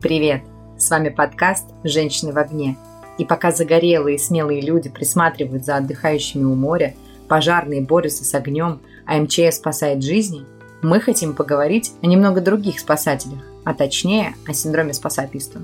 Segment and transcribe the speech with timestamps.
[0.00, 0.40] Привет!
[0.78, 2.78] С вами подкаст «Женщины в огне».
[3.18, 6.94] И пока загорелые и смелые люди присматривают за отдыхающими у моря,
[7.28, 10.46] пожарные борются с огнем, а МЧС спасает жизни,
[10.80, 15.60] мы хотим поговорить о немного других спасателях, а точнее о синдроме спасательства.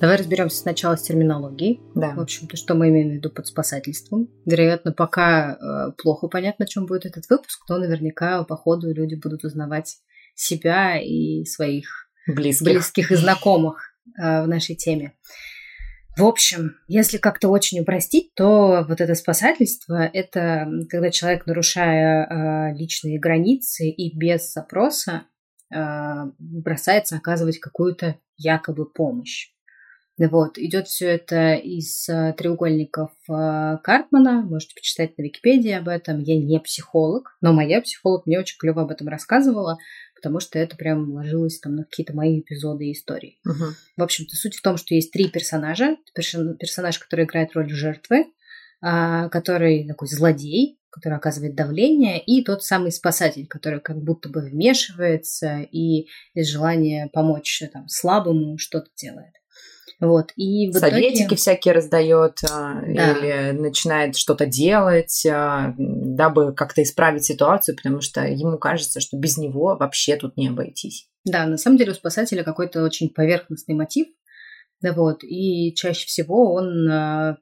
[0.00, 1.80] Давай разберемся сначала с терминологией.
[1.94, 2.14] Да.
[2.16, 4.28] В общем-то, что мы имеем в виду под спасательством.
[4.44, 9.14] Вероятно, пока э, плохо понятно, о чем будет этот выпуск, но наверняка по ходу люди
[9.14, 9.98] будут узнавать
[10.34, 12.66] себя и своих Близких.
[12.66, 15.14] близких и знакомых э, в нашей теме.
[16.16, 22.74] В общем, если как-то очень упростить, то вот это спасательство– это когда человек, нарушая э,
[22.74, 25.24] личные границы и без запроса,
[25.70, 25.76] э,
[26.38, 29.50] бросается оказывать какую-то якобы помощь.
[30.18, 36.20] Вот, идет все это из э, треугольников э, Картмана, можете почитать на Википедии об этом.
[36.20, 39.76] Я не психолог, но моя психолог мне очень клево об этом рассказывала
[40.16, 43.38] потому что это прям ложилось там на какие-то мои эпизоды и истории.
[43.44, 43.64] Угу.
[43.98, 45.96] В общем-то, суть в том, что есть три персонажа.
[46.14, 48.26] Персонаж, который играет роль жертвы,
[48.80, 54.40] а, который такой злодей, который оказывает давление, и тот самый спасатель, который как будто бы
[54.40, 59.34] вмешивается и из желания помочь там, слабому что-то делает.
[59.98, 60.32] Вот.
[60.36, 61.36] И в Советики итоге...
[61.36, 63.12] всякие раздает а, Да.
[63.12, 69.38] или начинает что-то делать, а, дабы как-то исправить ситуацию, потому что ему кажется, что без
[69.38, 71.08] него вообще тут не обойтись.
[71.24, 74.06] Да, на самом деле у спасателя какой-то очень поверхностный мотив.
[74.82, 77.38] Да вот, и чаще всего он а,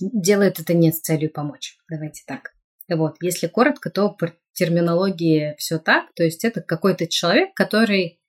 [0.00, 1.76] делает это не с целью помочь.
[1.90, 2.52] Давайте так.
[2.88, 6.12] Да Вот, если коротко, то по терминологии все так.
[6.14, 8.20] То есть это какой-то человек, который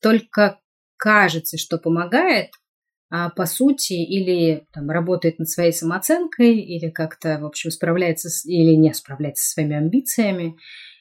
[0.00, 0.60] только
[0.96, 2.50] кажется, что помогает,
[3.14, 8.46] а по сути или там, работает над своей самооценкой, или как-то, в общем, справляется с,
[8.46, 10.56] или не справляется со своими амбициями,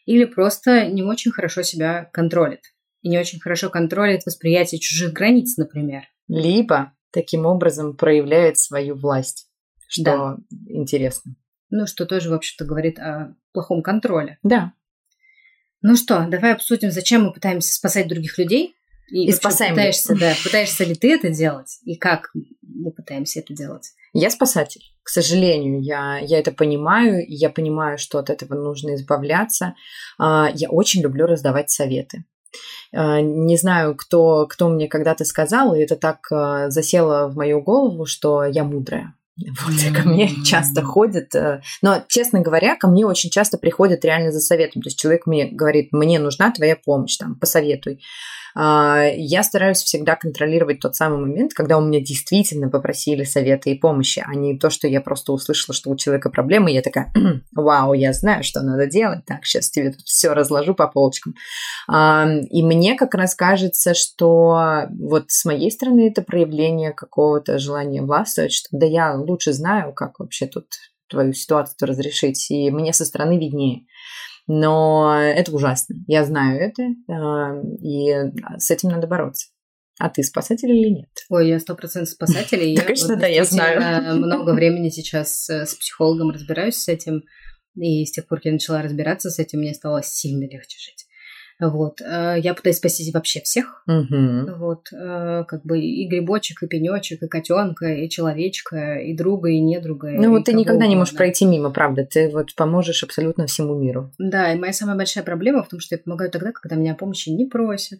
[0.05, 2.73] или просто не очень хорошо себя контролит.
[3.01, 6.03] И не очень хорошо контролит восприятие чужих границ, например.
[6.27, 9.47] Либо таким образом проявляет свою власть,
[9.87, 10.37] что Да.
[10.67, 11.37] интересно.
[11.69, 14.37] Ну, что тоже, в общем-то, говорит о плохом контроле.
[14.43, 14.73] Да.
[15.81, 18.75] Ну что, давай обсудим, зачем мы пытаемся спасать других людей.
[19.11, 23.53] И вообще спасаем пытаешься, да, пытаешься ли ты это делать, и как мы пытаемся это
[23.53, 23.91] делать.
[24.13, 24.81] Я спасатель.
[25.03, 29.75] К сожалению, я, я это понимаю, и я понимаю, что от этого нужно избавляться.
[30.17, 32.25] А, Я очень люблю раздавать советы.
[32.93, 37.61] А, Не знаю, кто, кто мне когда-то сказал, и это так а, засело в мою
[37.61, 39.15] голову, что я мудрая.
[39.37, 44.03] Вот, и ко мне часто ходят, э, но, честно говоря, ко мне очень часто приходят
[44.05, 44.81] реально за советом.
[44.81, 48.01] То есть человек мне говорит, мне нужна твоя помощь, там, посоветуй.
[48.55, 53.75] А, Я стараюсь всегда контролировать тот самый момент, когда у меня действительно попросили совета и
[53.75, 57.11] помощи, а не то, что я просто услышала, что у человека проблемы, и я такая,
[57.51, 61.35] вау, я знаю, что надо делать, так, сейчас тебе тут все разложу по полочкам.
[61.87, 68.01] А, И мне как раз кажется, что вот с моей стороны это проявление какого-то желания
[68.01, 70.65] властвовать, что да я лучше знаю, как вообще тут
[71.09, 73.85] твою ситуацию разрешить, и мне со стороны виднее.
[74.53, 75.95] Но это ужасно.
[76.07, 78.11] Я знаю это, а, и
[78.57, 79.47] с этим надо бороться.
[79.97, 81.09] А ты спасатель или нет?
[81.29, 82.61] Ой, я сто процентов спасатель.
[82.61, 87.23] и я конечно, да, я действительно много времени сейчас с психологом разбираюсь с этим.
[87.75, 91.05] И с тех пор, как я начала разбираться с этим, мне стало сильно легче жить.
[91.61, 92.01] Вот.
[92.01, 93.83] э, Я пытаюсь спасти вообще всех.
[93.85, 94.55] Мгм.
[94.57, 94.89] Вот.
[94.91, 100.09] э, Как бы и грибочек, и пенечек, и котенка, и человечка, и друга, и недруга.
[100.11, 101.17] Ну и вот ты никогда не можешь угодно.
[101.25, 102.05] пройти мимо, правда.
[102.05, 104.11] Ты вот поможешь абсолютно всему миру.
[104.17, 106.95] Да, и моя самая большая проблема в том, что я помогаю тогда, когда меня о
[106.95, 107.99] помощи не просят.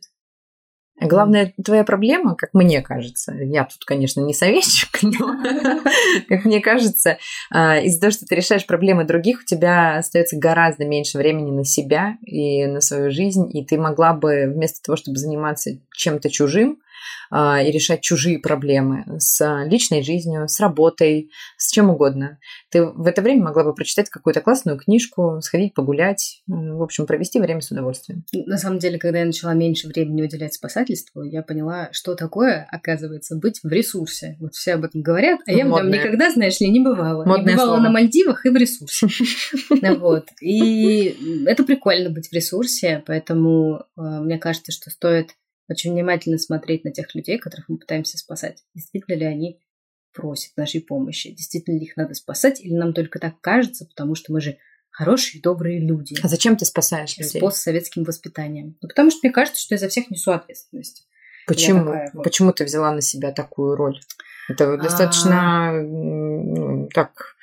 [1.02, 5.36] Главная твоя проблема, как мне кажется, я тут, конечно, не советчик, но,
[6.30, 7.18] как мне кажется,
[7.50, 11.66] а, из-за того, что ты решаешь проблемы других, у тебя остается гораздо меньше времени на
[11.66, 16.78] себя и на свою жизнь, и ты могла бы вместо того, чтобы заниматься чем-то чужим
[17.32, 22.40] и решать чужие проблемы с личной жизнью, с работой, с чем угодно,
[22.70, 27.40] ты в это время могла бы прочитать какую-то классную книжку, сходить погулять, в общем, провести
[27.40, 28.26] время с удовольствием.
[28.34, 33.36] На самом деле, когда я начала меньше времени уделять спасательству, я поняла, что такое, оказывается,
[33.36, 34.38] быть в ресурсе.
[34.40, 36.00] Вот все об этом говорят, а я Модное.
[36.00, 37.26] никогда, знаешь ли, не бывала.
[37.26, 37.82] Модное не бывала слово.
[37.82, 39.08] на Мальдивах и в ресурсе.
[39.70, 40.28] Ну Вот.
[40.42, 45.32] И это прикольно быть в ресурсе, поэтому э, мне кажется, что стоит
[45.72, 48.64] очень внимательно смотреть на тех людей, которых мы пытаемся спасать.
[48.74, 49.60] Действительно ли они
[50.14, 51.32] просят нашей помощи?
[51.32, 52.62] Действительно ли их надо спасать?
[52.62, 54.58] Или нам только так кажется, потому что мы же
[54.90, 57.42] хорошие, добрые люди А зачем ты спасаешь с людей?
[57.42, 58.78] постсоветским воспитанием.
[58.82, 61.08] Ну, потому что мне кажется, что я за всех несу ответственность.
[61.48, 61.86] Почему?
[61.86, 62.24] такая вот.
[62.24, 64.00] Почему ты взяла на себя такую роль?
[64.50, 65.82] Это достаточно А.
[65.82, 67.36] ну, так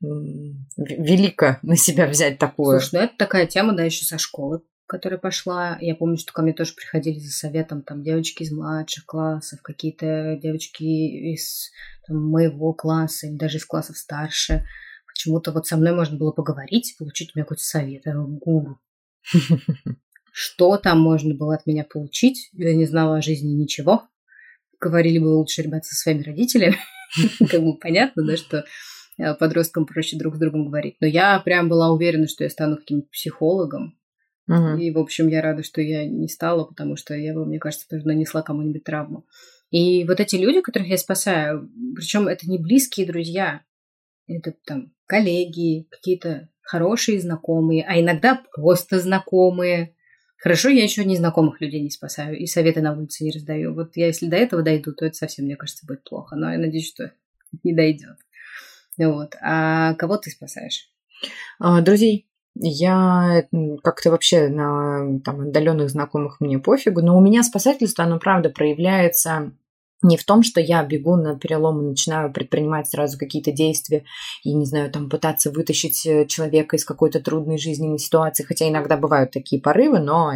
[0.00, 2.78] велико на себя взять такое.
[2.78, 4.62] Слушай, ну это такая тема, да, еще со школы
[4.94, 5.76] которая пошла.
[5.80, 10.38] Я помню, что ко мне тоже приходили за советом там девочки из младших классов, какие-то
[10.40, 11.72] девочки из
[12.06, 14.64] там, моего класса или даже из классов старше.
[15.08, 18.02] Почему-то вот со мной можно было поговорить, получить у меня какой-то совет.
[18.06, 18.78] Я гуру.
[20.32, 22.50] Что там можно было от меня получить?
[22.52, 24.04] Я не знала о жизни ничего.
[24.78, 26.78] Говорили бы лучше, ребят, со своими родителями.
[27.50, 28.64] Как бы понятно, да, что
[29.18, 30.98] э, подросткам проще друг с другом говорить.
[31.00, 33.98] Но я прям была уверена, что я стану каким-то психологом.
[34.78, 37.88] И, в общем, я рада, что я не стала, потому что я бы, мне кажется,
[37.88, 39.24] тоже нанесла кому-нибудь травму.
[39.70, 43.62] И вот эти люди, которых я спасаю, причем это не близкие друзья,
[44.26, 49.94] это там коллеги, какие-то хорошие знакомые, а иногда просто знакомые.
[50.36, 53.74] Хорошо, я еще незнакомых людей не спасаю и советы на улице не раздаю.
[53.74, 56.36] Вот я если до этого дойду, то это совсем, мне кажется, будет плохо.
[56.36, 57.12] Но я надеюсь, что
[57.62, 58.18] не дойдет.
[58.98, 59.34] Вот.
[59.40, 60.90] А кого ты спасаешь?
[61.58, 62.28] А, друзей.
[62.56, 63.46] Я
[63.82, 69.52] как-то вообще на там, отдаленных знакомых мне пофигу, но у меня спасательство, оно правда проявляется
[70.04, 74.04] не в том, что я бегу на перелом и начинаю предпринимать сразу какие-то действия
[74.42, 78.96] и, не знаю, там пытаться вытащить э, человека из какой-то трудной жизненной ситуации, хотя иногда
[78.98, 80.32] бывают такие порывы, но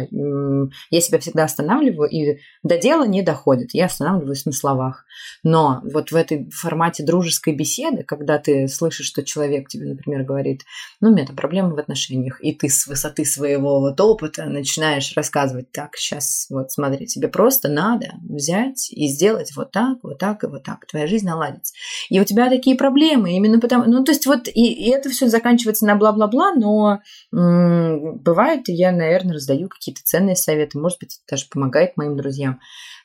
[0.89, 5.05] я себя всегда останавливаю, и до дела не доходит, я останавливаюсь на словах.
[5.43, 10.63] Но вот в этой формате дружеской беседы, когда ты слышишь, что человек тебе, например, говорит,
[11.01, 15.13] ну, у меня там проблемы в отношениях, и ты с высоты своего вот опыта начинаешь
[15.15, 20.43] рассказывать, так, сейчас вот смотри, тебе просто надо взять и сделать вот так, вот так
[20.43, 21.73] и вот так, твоя жизнь наладится.
[22.09, 25.27] И у тебя такие проблемы, именно потому, ну, то есть вот, и, и это все
[25.27, 26.99] заканчивается на бла-бла-бла, но
[27.33, 32.59] м- бывает, я, наверное, раздаю какие-то ценные советы, может быть, это даже помогает моим друзьям.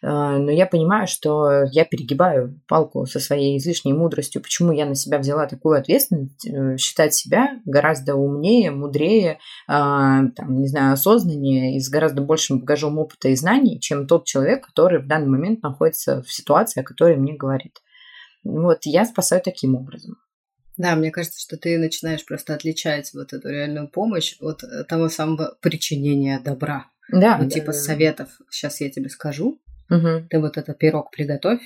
[0.06, 4.42] А, но я понимаю, что я перегибаю палку со своей излишней мудростью.
[4.42, 6.46] Почему я на себя взяла такую ответственность?
[6.46, 12.60] Э, считать себя гораздо умнее, мудрее, а, там, не знаю, осознаннее и с гораздо большим
[12.60, 16.84] багажом опыта и знаний, чем тот человек, который в данный момент находится в ситуации, о
[16.84, 17.78] которой мне говорит.
[18.42, 20.16] Вот, я спасаю таким образом.
[20.76, 25.56] Да, мне кажется, что ты начинаешь просто отличать вот эту реальную помощь от того самого
[25.62, 26.88] причинения добра.
[27.10, 27.38] Да.
[27.38, 28.28] Ну, типа да, советов.
[28.50, 29.60] Сейчас я тебе скажу,
[29.90, 30.28] Угу.
[30.30, 31.62] ты вот этот пирог приготовь,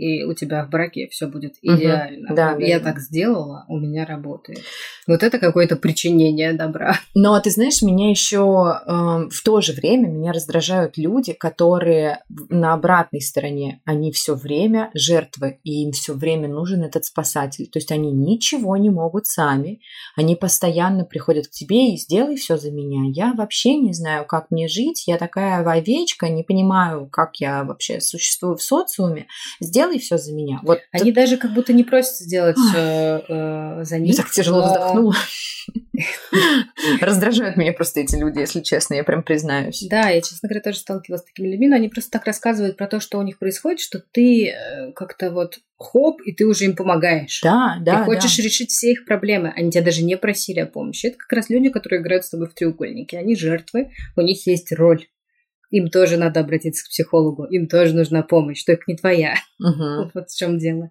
[0.00, 2.28] и у тебя в браке все будет идеально.
[2.28, 2.34] Угу.
[2.34, 4.60] Да, я да, так сделала, у меня работает.
[5.06, 6.96] Вот это какое-то причинение добра.
[7.14, 8.92] Но ты знаешь, меня еще э,
[9.30, 15.60] в то же время меня раздражают люди, которые на обратной стороне, они все время жертвы,
[15.64, 17.66] и им все время нужен этот спасатель.
[17.66, 19.80] То есть они ничего не могут сами,
[20.16, 23.02] они постоянно приходят к тебе и сделай все за меня.
[23.12, 28.00] Я вообще не знаю, как мне жить, я такая овечка, не понимаю, как я вообще
[28.00, 29.26] существую в социуме.
[29.60, 30.60] Сделай все за меня.
[30.62, 34.16] Вот они даже как будто не просят сделать э, э, за них.
[34.16, 34.66] Я так тяжело но...
[34.66, 35.14] вздохнула.
[37.00, 39.86] Раздражают меня просто эти люди, если честно, я прям признаюсь.
[39.88, 42.86] Да, я, честно говоря, тоже сталкивалась с такими людьми, но они просто так рассказывают про
[42.86, 46.76] то, что у них происходит, что ты э, как-то вот хоп, и ты уже им
[46.76, 47.40] помогаешь.
[47.42, 48.00] Да, да.
[48.00, 48.42] Ты хочешь да.
[48.42, 49.52] решить все их проблемы.
[49.56, 51.06] Они тебя даже не просили о помощи.
[51.06, 53.18] Это как раз люди, которые играют с тобой в треугольнике.
[53.18, 55.06] Они жертвы, у них есть роль
[55.70, 59.34] им тоже надо обратиться к психологу, им тоже нужна помощь, только не твоя.
[59.58, 60.10] Угу.
[60.14, 60.90] Вот в чем дело.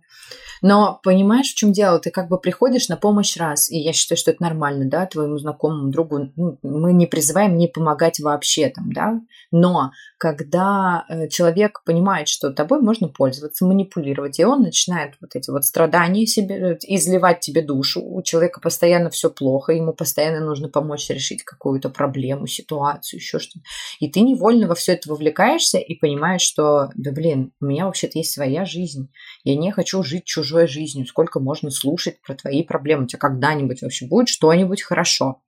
[0.62, 2.00] Но понимаешь, в чем дело?
[2.00, 5.38] Ты как бы приходишь на помощь раз, и я считаю, что это нормально, да, твоему
[5.38, 6.32] знакомому другу.
[6.36, 9.22] Ну, мы не призываем не помогать вообще там, да,
[9.52, 15.50] но когда э, человек понимает, что тобой можно пользоваться, манипулировать, и он начинает вот эти
[15.50, 20.68] вот страдания себе, э, изливать тебе душу, у человека постоянно все плохо, ему постоянно нужно
[20.68, 23.64] помочь решить какую-то проблему, ситуацию, еще что-то,
[24.00, 28.20] и ты невольно во все это вовлекаешься и понимаешь, что, да блин, у меня вообще-то
[28.20, 29.12] есть своя жизнь,
[29.44, 33.82] я не хочу жить чужой жизнью, сколько можно слушать про твои проблемы, у тебя когда-нибудь
[33.82, 35.42] вообще будет что-нибудь хорошо.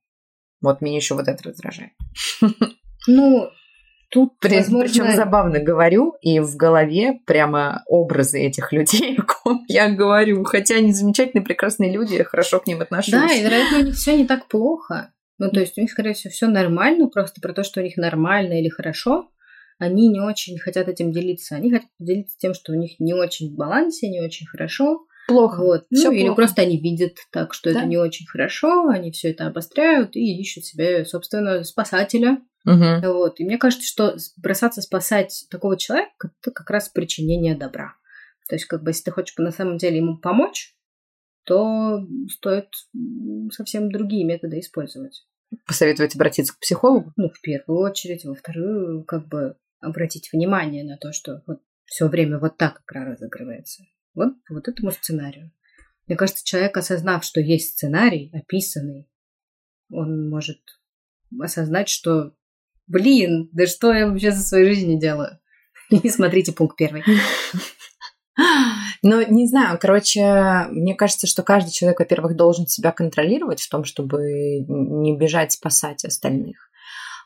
[0.60, 1.92] Вот меня еще вот это раздражает.
[3.06, 3.50] Ну,
[4.12, 4.88] Тут, При, возможно...
[4.88, 10.44] Причем забавно говорю, и в голове прямо образы этих людей, о ком я говорю.
[10.44, 13.14] Хотя они замечательные, прекрасные люди, я хорошо к ним отношусь.
[13.14, 15.12] Да, и, вероятно, у них все не так плохо.
[15.42, 17.96] Ну, то есть у них, скорее всего, все нормально, просто про то, что у них
[17.96, 19.30] нормально или хорошо,
[19.78, 21.56] они не очень хотят этим делиться.
[21.56, 25.06] Они хотят делиться тем, что у них не очень в балансе, не очень хорошо.
[25.26, 25.60] Плохо.
[25.60, 25.86] Вот.
[25.92, 26.36] Всё ну, или плохо.
[26.36, 27.80] просто они видят так, что Да.
[27.80, 32.38] это не очень хорошо, они все это обостряют и ищут себе, собственно, спасателя.
[32.64, 33.00] Мгм.
[33.02, 33.40] Вот.
[33.40, 37.94] И мне кажется, что бросаться спасать такого человека это как раз причинение добра.
[38.48, 40.74] То есть, как бы, если ты хочешь на самом деле ему помочь,
[41.44, 42.68] то стоит
[43.50, 45.24] совсем другие методы использовать.
[45.66, 47.12] Посоветовать обратиться к психологу?
[47.16, 52.08] Ну, в первую очередь, во вторую, как бы обратить внимание на то, что вот все
[52.08, 53.84] время вот так игра разыгрывается.
[54.14, 55.52] Вот, вот этому сценарию.
[56.06, 59.08] Мне кажется, человек, осознав, что есть сценарий описанный,
[59.90, 60.60] он может
[61.38, 62.34] осознать, что
[62.86, 65.38] блин, да что я вообще за своей жизнью делаю?
[65.90, 67.02] И смотрите пункт первый.
[69.04, 73.84] Ну, не знаю, короче, мне кажется, что каждый человек, во-первых, должен себя контролировать в том,
[73.84, 76.70] чтобы не бежать спасать остальных.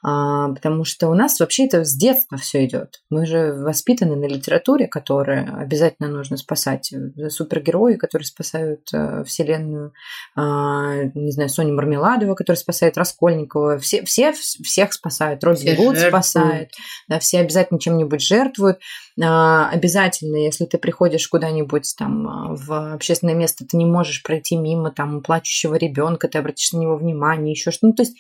[0.09, 3.01] А, потому что у нас вообще это с детства все идет.
[3.11, 6.95] Мы же воспитаны на литературе, которая обязательно нужно спасать.
[7.29, 9.93] Супергерои, которые спасают э, Вселенную,
[10.37, 13.79] а, не знаю, Соня Мармеладова, которая спасает Раскольникова.
[13.79, 15.43] Все, все всех спасают.
[15.43, 16.71] Робин Гуд спасает.
[17.09, 18.79] Да, все обязательно чем-нибудь жертвуют.
[19.21, 24.93] А, обязательно, если ты приходишь куда-нибудь там в общественное место, ты не можешь пройти мимо
[24.93, 27.89] там плачущего ребенка, ты обратишь на него внимание, еще что-то.
[27.89, 28.17] Ну, то есть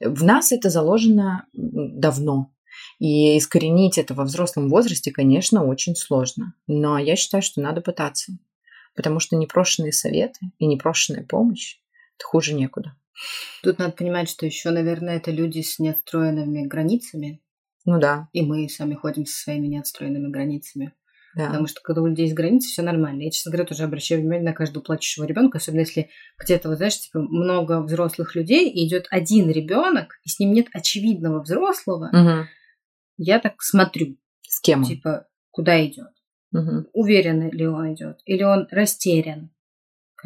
[0.00, 2.52] в нас это заложено давно.
[2.98, 6.54] И искоренить это во взрослом возрасте, конечно, очень сложно.
[6.66, 8.38] Но я считаю, что надо пытаться.
[8.94, 11.78] Потому что непрошенные советы и непрошенная помощь–
[12.16, 12.96] это хуже некуда.
[13.62, 17.40] Тут надо понимать, что еще, наверное, это люди с неотстроенными границами.
[17.84, 18.28] Ну да.
[18.32, 20.92] И мы сами ходим со своими неотстроенными границами.
[21.36, 21.48] Да.
[21.48, 23.22] Потому что когда у людей есть границы, все нормально.
[23.22, 26.98] Я, честно говоря, тоже обращаю внимание на каждого плачущего ребенка, особенно если где-то, вот знаешь,
[26.98, 32.08] типа много взрослых людей, и идет один ребенок, и с ним нет очевидного взрослого.
[32.08, 32.48] Угу.
[33.18, 34.16] Я так смотрю.
[34.40, 34.82] С кем?
[34.82, 36.08] Типа, куда идет?
[36.52, 36.88] Угу.
[36.94, 38.20] Уверен ли он идет?
[38.24, 39.50] Или он растерян?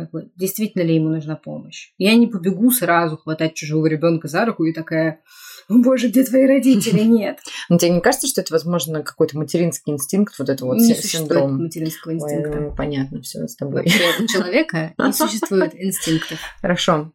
[0.01, 1.93] Как бы, действительно ли ему нужна помощь?
[1.99, 5.21] Я не побегу сразу хватать чужого ребенка за руку и такая,
[5.69, 7.01] боже, где твои родители?
[7.05, 7.41] Нет.
[7.69, 11.65] Но тебе не кажется, что это, возможно, какой-то материнский инстинкт, вот это вот не синдром?
[11.65, 12.51] материнского инстинкта.
[12.51, 13.83] Ой, ну, понятно, все с тобой.
[13.83, 16.39] Вообще у человека не существует инстинктов.
[16.63, 17.13] Хорошо.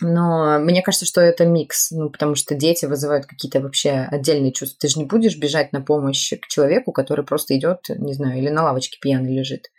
[0.00, 4.78] Но мне кажется, что это микс, ну, потому что дети вызывают какие-то вообще отдельные чувства.
[4.80, 8.48] Ты же не будешь бежать на помощь к человеку, который просто идет, не знаю, или
[8.48, 9.70] на лавочке пьяный лежит.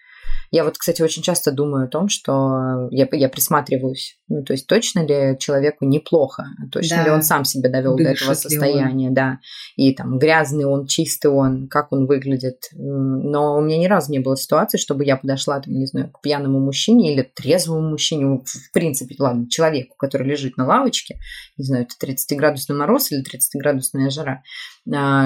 [0.51, 4.17] Я вот, кстати, очень часто думаю о том, что я, я присматриваюсь.
[4.27, 6.45] Ну, то есть точно ли человеку неплохо?
[6.71, 7.03] Точно да.
[7.03, 9.09] ли он сам себя довел до этого состояния?
[9.11, 9.39] Да.
[9.75, 12.69] И там грязный он, чистый он, как он выглядит.
[12.73, 16.21] Но у меня ни разу не было ситуации, чтобы я подошла, там, не знаю, к
[16.21, 21.19] пьяному мужчине или трезвому мужчине, в принципе, ладно, человеку, который лежит на лавочке,
[21.57, 24.43] не знаю, это 30-градусный мороз или 30-градусная жара,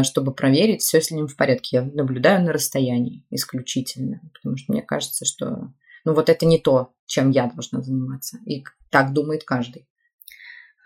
[0.03, 1.77] чтобы проверить, все с ним в порядке.
[1.77, 6.93] Я наблюдаю на расстоянии исключительно, потому что мне кажется, что ну вот это не то,
[7.05, 8.37] чем я должна заниматься.
[8.45, 9.87] И так думает каждый.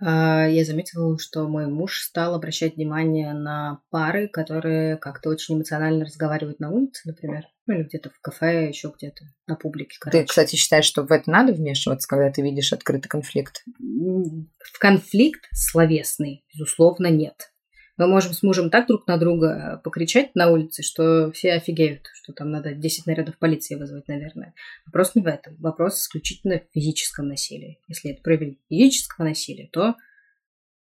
[0.01, 6.05] А, я заметила, что мой муж стал обращать внимание на пары, которые как-то очень эмоционально
[6.05, 9.97] разговаривают на улице, например, ну или где-то в кафе, еще где-то на публике.
[9.99, 10.21] Короче.
[10.21, 13.63] Ты, кстати, считаешь, что в это надо вмешиваться, когда ты видишь открытый конфликт?
[13.77, 17.51] В конфликт словесный, безусловно, нет.
[17.99, 22.31] Мы можем с мужем так друг на друга покричать на улице, что все офигеют, что
[22.31, 24.53] там надо 10 нарядов полиции вызвать, наверное.
[24.85, 25.57] Вопрос не в этом.
[25.57, 27.81] Вопрос исключительно в физическом насилии.
[27.89, 29.95] Если это проявление физического насилия, то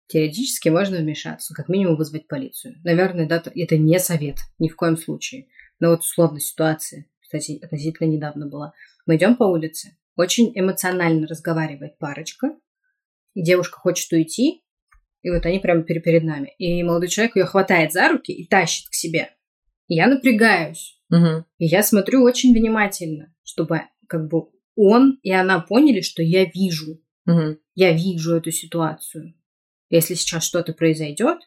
[0.07, 2.75] теоретически можно вмешаться, как минимум вызвать полицию.
[2.85, 5.47] Наверное, да, это не совет, ни в коем случае.
[5.81, 8.71] Но вот условно ситуация, кстати, относительно недавно была.
[9.05, 12.55] Мы идем по улице, очень эмоционально разговаривает парочка,
[13.33, 14.63] и девушка хочет уйти,
[15.21, 16.53] и вот они прямо перед, перед нами.
[16.57, 19.29] И молодой человек ее хватает за руки и тащит к себе.
[19.87, 20.99] И я напрягаюсь.
[21.09, 21.45] Угу.
[21.57, 27.01] И я смотрю очень внимательно, чтобы как бы он и она поняли, что я вижу.
[27.27, 27.57] Угу.
[27.75, 29.35] Я вижу эту ситуацию.
[29.89, 31.39] Если сейчас что-то произойдет,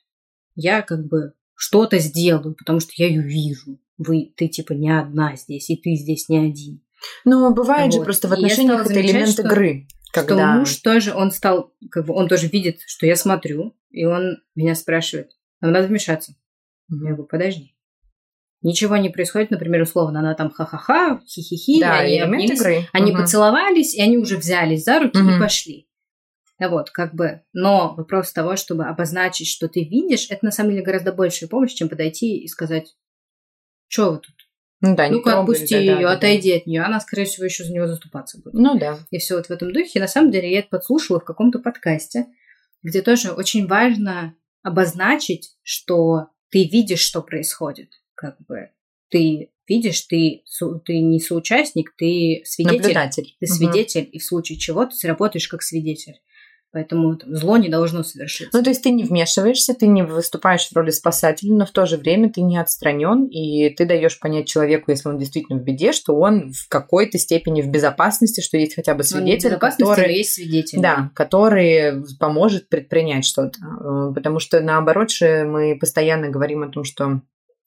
[0.54, 3.81] я как бы что-то сделаю, потому что я ее вижу.
[3.97, 6.83] Вы, ты типа не одна здесь, и ты здесь не один.
[7.25, 8.00] Ну, бывает вот.
[8.00, 9.43] же просто в отношениях это элемент что...
[9.43, 9.87] игры.
[10.14, 10.35] Когда...
[10.37, 14.38] Что муж тоже, он стал, как бы, он тоже видит, что я смотрю, и он
[14.54, 16.37] меня спрашивает, нам надо вмешаться.
[16.88, 17.75] Я говорю, подожди.
[18.62, 22.88] Ничего не происходит, например, условно, она там ха-ха-ха, хи-хи-хи, да, они обнялись, игры.
[22.92, 23.23] они угу.
[23.23, 25.30] поцеловались, и они уже взялись за руки угу.
[25.30, 25.88] и пошли.
[26.61, 30.85] Вот, как бы, но вопрос того, чтобы обозначить, что ты видишь, это на самом деле
[30.85, 32.94] гораздо большая помощь, чем подойти и сказать,
[33.88, 34.35] что вы тут
[34.81, 36.57] ну да, Ну-ка, отпусти да, ее, да, отойди да.
[36.59, 36.83] от нее.
[36.83, 38.54] Она, скорее всего, еще за него заступаться будет.
[38.54, 38.99] Ну да.
[39.11, 40.00] И все вот в этом духе.
[40.00, 42.26] На самом деле, я это подслушала в каком-то подкасте,
[42.83, 47.90] где тоже очень важно обозначить, что ты видишь, что происходит.
[48.14, 48.71] Как бы
[49.09, 50.43] ты видишь, ты,
[50.85, 52.81] ты не соучастник, ты свидетель.
[52.81, 53.37] Наблюдатель.
[53.40, 54.11] Ты свидетель, угу.
[54.11, 56.21] и в случае чего ты сработаешь как свидетель.
[56.75, 58.59] Поэтому там, зло не должно совершиться.
[58.59, 61.87] Ну, то есть ты не вмешиваешься, ты не выступаешь в роли спасателя, но в то
[61.87, 65.93] же время ты не отстранен, и ты даешь понять человеку, если он действительно в беде,
[65.93, 70.35] что он в какой-то степени в безопасности, что есть хотя бы свидетель, он который есть
[70.35, 70.81] свидетель.
[70.81, 73.61] Да, который поможет предпринять что-то.
[73.61, 77.21] Э, потому что наоборот же мы постоянно говорим о том, что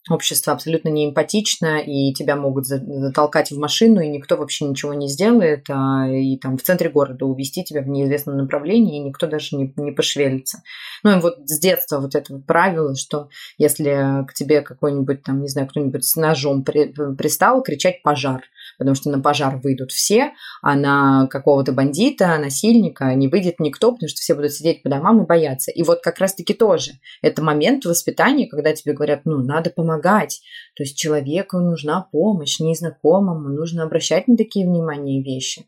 [0.09, 5.07] общество абсолютно не эмпатично, и тебя могут затолкать в машину, и никто вообще ничего не
[5.07, 9.55] сделает, а, и там в центре города увезти тебя в неизвестном направлении, и никто даже
[9.55, 10.63] не, не пошевелится.
[11.03, 15.47] Ну и вот с детства вот это правило, что если к тебе какой-нибудь там, не
[15.47, 18.43] знаю, кто-нибудь с ножом при, пристал, кричать «пожар»,
[18.77, 24.09] потому что на пожар выйдут все, а на какого-то бандита, насильника не выйдет никто, потому
[24.09, 25.71] что все будут сидеть по домам и бояться.
[25.71, 26.91] И вот как раз-таки тоже
[27.21, 30.41] это момент воспитания, когда тебе говорят, ну, надо помогать.
[30.75, 35.65] То есть человеку нужна помощь, незнакомому нужно обращать на такие внимания вещи.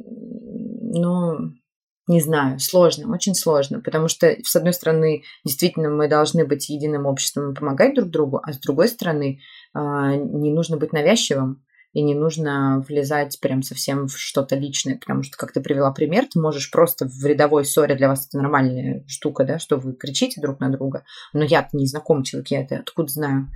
[2.10, 7.06] не знаю, сложно, очень сложно, потому что, с одной стороны, действительно, мы должны быть единым
[7.06, 9.42] обществом и помогать друг другу, а с другой стороны,
[9.76, 15.24] а, не нужно быть навязчивым и не нужно влезать прям совсем в что-то личное, потому
[15.24, 19.04] что, как ты привела пример, ты можешь просто в рядовой ссоре, для вас это нормальная
[19.08, 21.04] штука, да, что вы кричите друг на друга,
[21.34, 23.48] но я-то не знакомый человек, я это откуда знаю,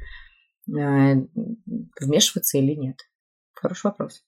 [0.68, 1.16] э,
[2.00, 2.98] вмешиваться или нет?
[3.54, 4.24] Хороший вопрос.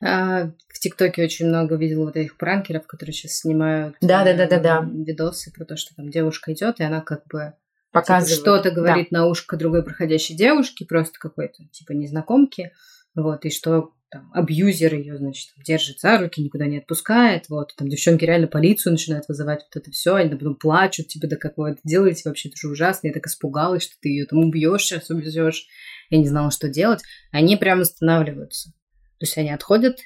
[0.00, 4.46] А, в ТикТоке очень много видела вот этих пранкеров, которые сейчас снимают да, да, да,
[4.46, 4.88] да, да.
[4.92, 7.54] видосы про то, что там девушка идет, и она как бы
[7.92, 8.38] показывает.
[8.38, 9.20] Типа, что-то говорит да.
[9.20, 12.72] на ушко другой проходящей девушке, просто какой-то, типа, незнакомки,
[13.14, 17.88] вот, и что там, абьюзер ее, значит, держит за руки, никуда не отпускает, вот, там
[17.88, 21.70] девчонки реально полицию начинают вызывать, вот это все, они потом плачут, типа, да как вы
[21.70, 25.08] это делаете, вообще это же ужасно, я так испугалась, что ты ее там убьешь сейчас,
[25.10, 25.66] увезешь,
[26.10, 28.70] я не знала, что делать, они прям останавливаются,
[29.18, 29.98] то есть они отходят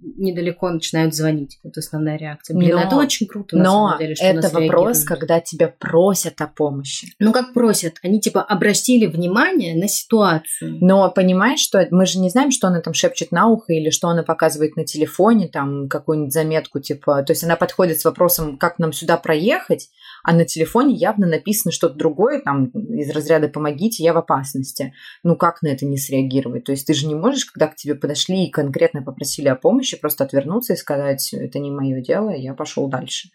[0.00, 1.58] недалеко начинают звонить.
[1.62, 2.56] Это основная реакция.
[2.56, 6.40] Блин, но, это очень круто, на но самом деле, что это вопрос, когда тебя просят
[6.40, 7.08] о помощи.
[7.18, 7.94] Ну, как просят?
[8.02, 10.78] Они, типа, обратили внимание на ситуацию.
[10.80, 14.08] Но понимаешь, что мы же не знаем, что она там шепчет на ухо или что
[14.08, 17.22] она показывает на телефоне, там, какую-нибудь заметку, типа...
[17.22, 19.88] То есть она подходит с вопросом, как нам сюда проехать,
[20.22, 24.92] а на телефоне явно написано что-то другое, там, из разряда «помогите, я в опасности».
[25.22, 26.64] Ну, как на это не среагировать?
[26.64, 29.87] То есть ты же не можешь, когда к тебе подошли и конкретно попросили о помощи,
[29.96, 33.30] просто отвернуться и сказать «это не мое дело, я пошел дальше».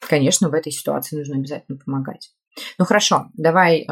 [0.00, 2.32] Конечно, в этой ситуации нужно обязательно помогать.
[2.78, 3.84] Ну хорошо, давай э,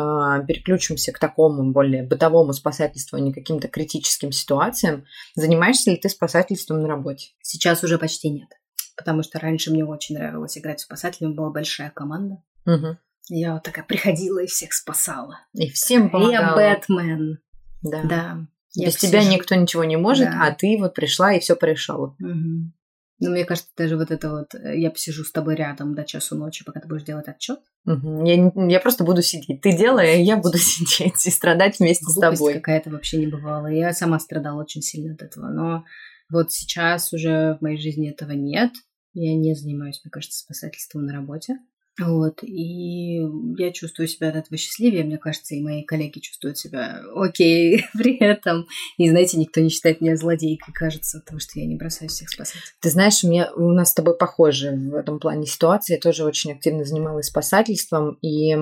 [0.47, 5.05] переключимся к такому более бытовому спасательству, а не каким-то критическим ситуациям.
[5.35, 7.33] Занимаешься ли ты спасательством на работе?
[7.43, 8.49] Сейчас уже почти нет
[8.97, 12.43] потому что раньше мне очень нравилось играть в спасателями, была большая команда.
[12.67, 12.97] Угу.
[13.31, 15.41] Я вот такая приходила и всех спасала.
[15.53, 16.61] И всем помогала.
[16.61, 17.39] Я Бэтмен.
[17.83, 18.03] Да.
[18.03, 18.47] да.
[18.77, 20.47] Без тебя никто ничего не может, да.
[20.47, 22.17] а ты вот пришла и все порешала.
[22.21, 22.73] Угу.
[23.21, 26.37] Ну, мне кажется, даже вот это вот, э, я посижу с тобой рядом до часу
[26.37, 27.61] ночи, пока ты будешь делать отчет.
[27.87, 28.27] Угу.
[28.27, 29.61] Я, я просто буду сидеть.
[29.61, 32.55] Ты делай, а я буду сидеть и страдать вместе Глупость с тобой.
[32.55, 33.69] какая-то вообще не бывала.
[33.69, 35.49] Я сама страдала очень сильно от этого.
[35.49, 35.85] Но
[36.31, 38.73] вот сейчас уже в моей жизни этого нет.
[39.13, 41.59] Я не занимаюсь, мне кажется, спасательством на работе.
[42.01, 43.21] Вот, и
[43.57, 48.17] я чувствую себя от этого счастливее, мне кажется, и мои коллеги чувствуют себя окей при
[48.17, 48.67] этом.
[48.99, 52.63] И, знаете, никто не считает меня злодейкой, кажется, потому что я не бросаюсь всех спасать.
[52.81, 55.95] Ты знаешь, у, меня, у нас с тобой похожи в этом плане ситуации.
[55.95, 58.57] Я тоже очень активно занималась спасательством, и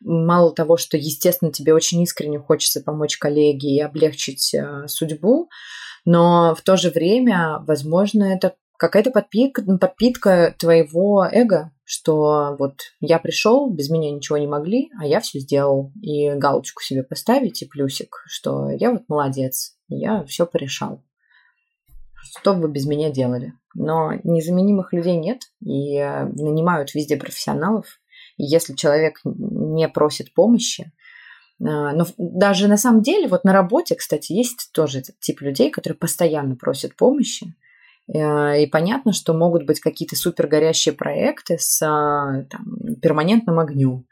[0.00, 5.48] мало того, что, естественно, тебе очень искренне хочется помочь коллеге и облегчить э, судьбу,
[6.04, 13.18] но в то же время, возможно, это какая-то подпитка, подпитка твоего эго, что вот я
[13.18, 15.92] пришел, без меня ничего не могли, а я все сделал.
[16.02, 21.04] И галочку себе поставить и плюсик, что я вот молодец, я все порешал.
[22.38, 23.52] Что бы без меня делали?
[23.74, 28.00] Но незаменимых людей нет, и э, нанимают везде профессионалов.
[28.38, 30.90] И если человек не просит помощи, э,
[31.60, 35.98] но даже на самом деле, вот на работе, кстати, есть тоже этот тип людей, которые
[35.98, 37.54] постоянно просят помощи,
[38.12, 44.06] и понятно, что могут быть какие-то супер горящие проекты с а, там, перманентным огнем,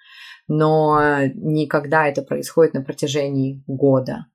[0.48, 0.98] но
[1.34, 4.26] никогда это происходит на протяжении года,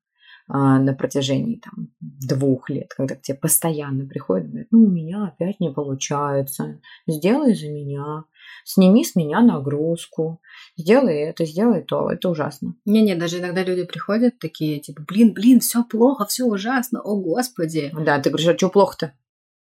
[0.48, 4.90] а, на протяжении там, двух лет, когда к тебе постоянно приходят и говорят, ну, у
[4.90, 8.24] меня опять не получается, сделай за меня,
[8.64, 10.40] сними с меня нагрузку,
[10.78, 12.76] сделай это, сделай то, это ужасно.
[12.86, 17.92] Не-не, даже иногда люди приходят такие, типа, блин, блин, все плохо, все ужасно, о господи.
[17.94, 19.14] Да, ты говоришь, а что плохо-то?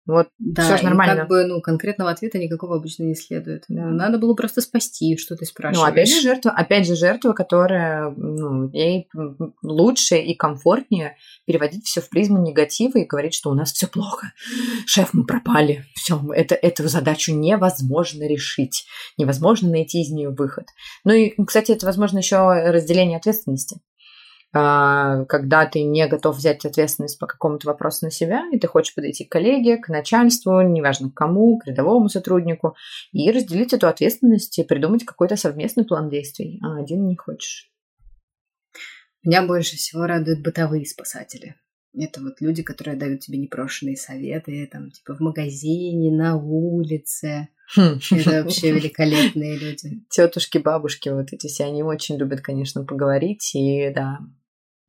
[0.09, 1.16] Вот да, все же нормально.
[1.16, 3.64] как бы, ну, конкретного ответа никакого обычно не следует.
[3.68, 3.85] Да.
[3.85, 5.87] Надо было просто спасти, что ты спрашиваешь.
[5.87, 9.11] Ну, опять же, жертва, опять же, жертва, которая, ну, ей
[9.62, 14.33] лучше и комфортнее переводить все в призму негатива и говорить, что у нас все плохо.
[14.87, 15.85] Шеф, мы пропали.
[15.94, 18.87] Все, это, эту задачу невозможно решить.
[19.18, 20.68] Невозможно найти из нее выход.
[21.05, 23.83] Ну и, кстати, это, возможно, еще разделение ответственности.
[24.54, 28.94] А, когда ты не готов взять ответственность по какому-то вопросу на себя, и ты хочешь
[28.94, 32.74] подойти к коллеге, к начальству, неважно к кому, к рядовому сотруднику,
[33.12, 37.70] и разделить эту ответственность и придумать какой-то совместный план действий, а один не хочешь.
[39.22, 41.56] Меня больше всего радуют бытовые спасатели.
[41.94, 47.48] Это вот люди, которые дают тебе непрошенные советы, там, типа в магазине, на улице.
[47.74, 47.98] Хм.
[48.11, 50.02] Это вообще великолепные люди.
[50.09, 53.54] Тетушки, бабушки, вот эти все, они очень любят, конечно, поговорить.
[53.54, 54.20] И да,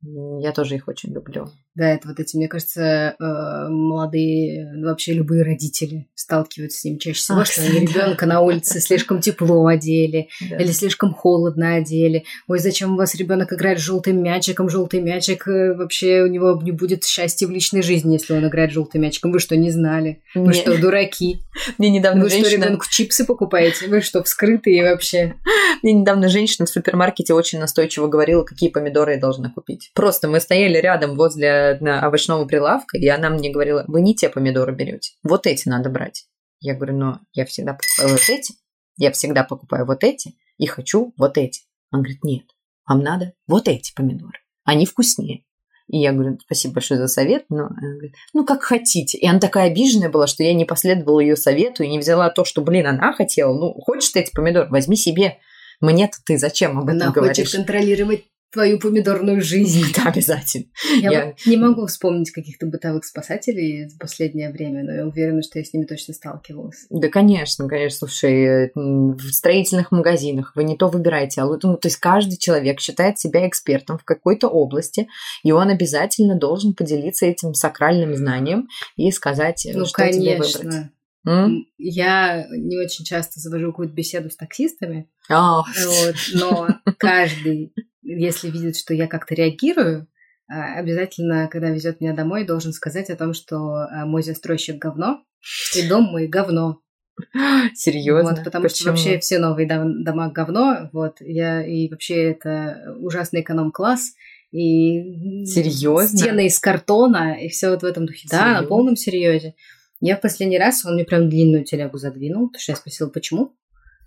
[0.02, 1.50] я тоже их очень люблю.
[1.76, 7.20] Да, это вот эти, мне кажется, э, молодые, вообще любые родители сталкиваются с ним чаще
[7.20, 10.56] всего, Ах, что они ребенка на улице слишком тепло одели да.
[10.56, 12.24] или слишком холодно одели.
[12.48, 14.68] Ой, зачем у вас ребенок играет с желтым мячиком?
[14.68, 18.72] Желтый мячик э, вообще у него не будет счастья в личной жизни, если он играет
[18.72, 19.30] желтым мячиком.
[19.30, 20.22] Вы что, не знали?
[20.34, 20.60] Вы Мне...
[20.60, 21.38] что, дураки?
[21.78, 22.50] Мне недавно Вы женщина...
[22.50, 23.86] что, ребенку чипсы покупаете?
[23.86, 25.36] Вы что, вскрытые вообще?
[25.84, 29.92] Мне недавно женщина в супермаркете очень настойчиво говорила, какие помидоры я должна купить.
[29.94, 34.28] Просто мы стояли рядом возле на овощного прилавка, и она мне говорила, вы не те
[34.28, 36.26] помидоры берете, вот эти надо брать.
[36.60, 38.54] Я говорю, но я всегда покупаю вот эти,
[38.96, 41.62] я всегда покупаю вот эти и хочу вот эти.
[41.90, 42.44] Он говорит, нет,
[42.86, 45.44] вам надо вот эти помидоры, они вкуснее.
[45.88, 49.18] И я говорю, спасибо большое за совет, но она говорит, ну как хотите.
[49.18, 52.44] И она такая обиженная была, что я не последовала ее совету и не взяла то,
[52.44, 53.52] что, блин, она хотела.
[53.52, 55.38] Ну, хочешь ты эти помидоры, возьми себе.
[55.80, 57.38] Мне-то ты зачем об этом она говоришь?
[57.38, 59.84] Она хочет контролировать твою помидорную жизнь.
[59.96, 60.66] Да, обязательно.
[61.00, 61.34] Я, я...
[61.46, 65.72] не могу вспомнить каких-то бытовых спасателей в последнее время, но я уверена, что я с
[65.72, 66.86] ними точно сталкивалась.
[66.90, 68.06] Да, конечно, конечно.
[68.06, 73.18] Слушай, в строительных магазинах вы не то выбираете, а ну, то есть каждый человек считает
[73.18, 75.08] себя экспертом в какой-то области,
[75.42, 80.20] и он обязательно должен поделиться этим сакральным знанием и сказать, ну, что конечно.
[80.20, 80.90] тебе выбрать.
[81.26, 81.66] М?
[81.76, 85.62] Я не очень часто завожу какую-то беседу с таксистами, oh.
[85.86, 90.08] вот, но каждый если видит, что я как-то реагирую,
[90.48, 95.22] а, обязательно, когда везет меня домой, должен сказать о том, что а, мой застройщик говно,
[95.76, 96.80] и дом мой говно.
[97.74, 98.30] Серьезно?
[98.30, 98.76] Вот, потому Почему?
[98.76, 104.12] что вообще все новые дома говно, вот, я, и вообще это ужасный эконом-класс,
[104.50, 106.18] и Серьезно?
[106.18, 108.26] стены из картона, и все вот в этом духе.
[108.26, 108.54] Серьезно?
[108.54, 109.54] Да, на полном серьезе.
[110.00, 113.54] Я в последний раз, он мне прям длинную телегу задвинул, потому что я спросила, почему.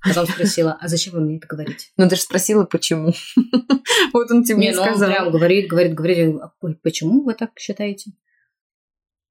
[0.03, 1.87] Потом спросила, а зачем вы мне это говорите?
[1.97, 3.13] Ну, ты же спросила, почему.
[4.13, 5.09] Вот он тебе не, сказал.
[5.09, 6.35] Он прям говорит, говорит, говорит,
[6.83, 8.11] почему вы так считаете?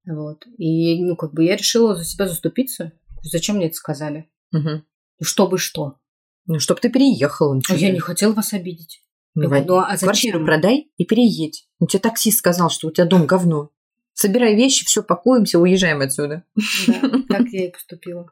[0.05, 0.45] Вот.
[0.57, 2.91] И, ну, как бы я решила за себя заступиться.
[3.21, 4.29] Зачем мне это сказали?
[4.51, 4.83] Угу.
[5.21, 5.99] Чтобы что?
[6.45, 7.59] Ну, чтобы ты переехала.
[7.69, 9.01] А я не хотела вас обидеть.
[9.35, 10.07] Ну, ну, а зачем?
[10.07, 11.67] Квартиру продай и переедь.
[11.79, 13.71] У тебя таксист сказал, что у тебя дом говно.
[14.13, 16.43] Собирай вещи, все, пакуемся, уезжаем отсюда.
[16.87, 18.31] Да, так я и поступила.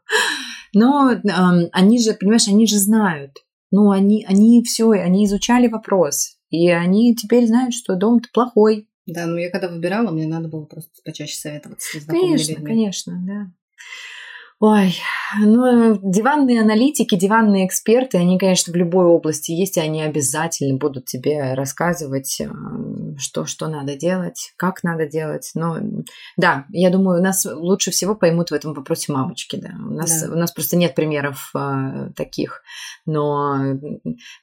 [0.73, 1.19] Но э,
[1.71, 3.37] они же, понимаешь, они же знают.
[3.71, 6.37] Ну, они, они все, они изучали вопрос.
[6.49, 8.87] И они теперь знают, что дом-то плохой.
[9.05, 12.67] Да, ну я когда выбирала, мне надо было просто почаще советоваться с знакомыми Конечно, людьми.
[12.67, 13.51] конечно, да.
[14.63, 14.93] Ой,
[15.39, 21.05] ну, диванные аналитики, диванные эксперты, они, конечно, в любой области есть, и они обязательно будут
[21.05, 22.47] тебе рассказывать, э,
[23.17, 25.49] что, что надо делать, как надо делать.
[25.55, 25.77] Но
[26.37, 29.71] да, я думаю, у нас лучше всего поймут в этом вопросе мамочки, да.
[29.79, 30.31] У нас, да.
[30.31, 32.61] У нас просто нет примеров а, таких.
[33.07, 33.79] Но,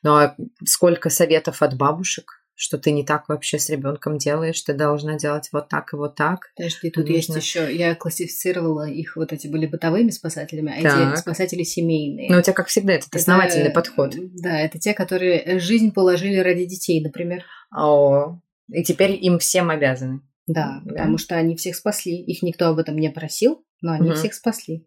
[0.03, 5.17] но сколько советов от бабушек, что ты не так вообще с ребенком делаешь, ты должна
[5.17, 6.51] делать вот так и вот так.
[6.57, 7.15] Подожди, тут Нужно...
[7.15, 11.13] есть еще, я классифицировала их, вот эти были бытовыми спасателями, а так.
[11.13, 12.29] эти спасатели семейные.
[12.29, 14.13] Ну, у тебя, как всегда, этот это, основательный подход.
[14.43, 17.45] Да, это те, которые жизнь положили ради детей, например.
[17.73, 18.41] О,
[18.73, 20.21] и теперь им всем обязаны.
[20.49, 22.17] Да, да, потому что они всех спасли.
[22.17, 24.17] Их никто об этом не просил, но они угу.
[24.17, 24.85] всех спасли.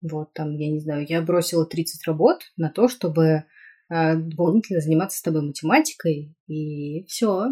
[0.00, 3.44] Вот там, я не знаю, я бросила 30 работ на то, чтобы
[3.92, 7.48] дополнительно заниматься с тобой математикой, и все,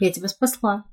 [0.00, 0.84] я тебя спасла.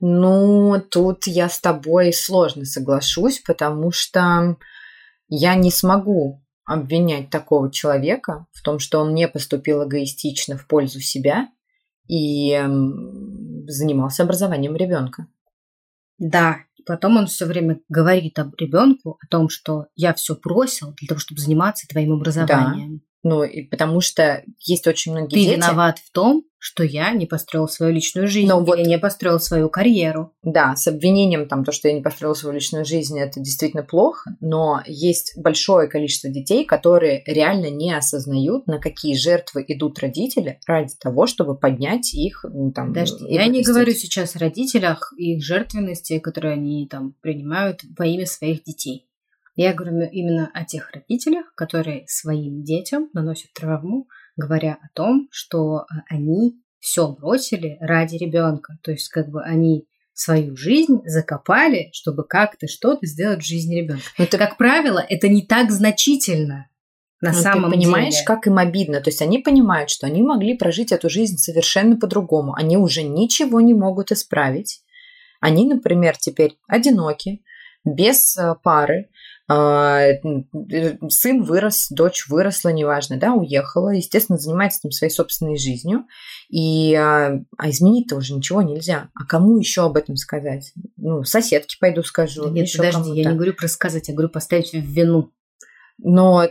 [0.00, 4.56] Ну, тут я с тобой сложно соглашусь, потому что
[5.28, 11.00] я не смогу обвинять такого человека в том, что он не поступил эгоистично в пользу
[11.00, 11.48] себя
[12.08, 12.60] и
[13.66, 15.28] занимался образованием ребенка.
[16.18, 20.94] Да, и потом он все время говорит об ребенку, о том, что я все бросил
[20.94, 22.98] для того, чтобы заниматься твоим образованием.
[22.98, 23.04] Да.
[23.22, 25.56] Ну, и потому что есть очень многие Ты дети...
[25.56, 29.68] виноват в том, что я не построил свою личную жизнь, Но вот, не построил свою
[29.68, 30.32] карьеру.
[30.44, 34.36] Да, с обвинением там то, что я не построил свою личную жизнь, это действительно плохо,
[34.40, 40.94] но есть большое количество детей, которые реально не осознают, на какие жертвы идут родители ради
[41.00, 42.88] того, чтобы поднять их там.
[42.88, 48.06] Подожди, я не говорю сейчас о родителях и их жертвенности, которые они там принимают во
[48.06, 49.08] имя своих детей.
[49.54, 55.80] Я говорю именно о тех родителях, которые своим детям наносят травму, говоря о том, что
[55.80, 58.78] э, они все бросили ради ребенка.
[58.82, 64.02] То есть как бы они свою жизнь закопали, чтобы как-то что-то сделать в жизни ребенка.
[64.18, 66.68] Но это, как правило, это не так значительно.
[67.20, 68.26] На Ну, самом ты понимаешь, деле.
[68.26, 69.00] как им обидно.
[69.00, 72.54] То есть они понимают, что они могли прожить эту жизнь совершенно по-другому.
[72.54, 74.82] Они уже ничего не могут исправить.
[75.40, 77.42] Они, например, теперь одиноки,
[77.84, 79.08] без э, пары.
[79.48, 86.06] А, э, Сын вырос, дочь выросла, неважно, да, уехала, естественно, занимается там своей собственной жизнью,
[86.48, 89.10] и а, а изменить-то уже ничего нельзя.
[89.14, 90.72] А кому еще об этом сказать?
[90.96, 92.44] Ну, соседке пойду скажу.
[92.44, 93.20] Да Нет, еще подожди, кому-то.
[93.20, 95.32] я не говорю про сказать, я говорю поставить в вину.
[95.98, 96.48] Но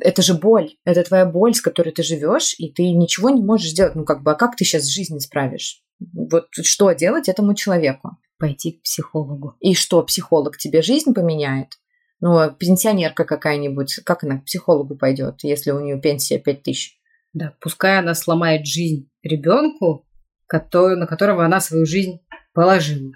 [0.00, 3.70] это же боль, это твоя боль, с которой ты живешь, и ты ничего не можешь
[3.70, 3.94] сделать.
[3.94, 5.82] Ну, как бы, а как ты сейчас жизнь исправишь?
[6.12, 8.18] Вот что делать этому человеку?
[8.38, 9.56] Пойти к психологу.
[9.60, 11.78] И что, психолог тебе жизнь поменяет?
[12.22, 16.96] Ну, а пенсионерка какая-нибудь, как она к психологу пойдет, если у нее пенсия 5 тысяч?
[17.34, 20.06] Да, пускай она сломает жизнь ребенку,
[20.46, 22.20] который, на которого она свою жизнь
[22.54, 23.12] положила.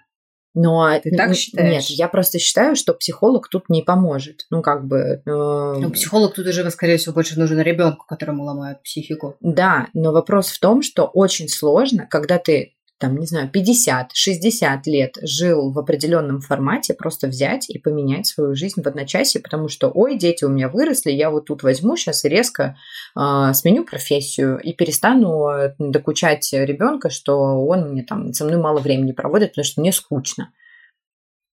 [0.55, 1.91] Но а, Ты так считаешь?
[1.91, 4.47] Нет, я просто считаю, что психолог тут не поможет.
[4.51, 4.99] Ну, как бы...
[4.99, 9.37] э, Ну, психолог тут уже, скорее всего, больше нужен ребенку, которому ломают психику.
[9.41, 15.17] Да, но вопрос в том, что очень сложно, когда ты там, не знаю, 50-60 лет
[15.21, 20.17] жил в определенном формате, просто взять и поменять свою жизнь в одночасье, потому что, ой,
[20.17, 22.77] дети у меня выросли, я вот тут возьму сейчас и резко
[23.19, 28.81] э, сменю профессию и перестану э, докучать ребенка, что он мне там со мной мало
[28.81, 30.53] времени проводит, потому что мне скучно.